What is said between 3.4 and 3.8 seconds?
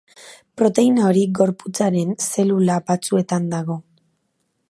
dago.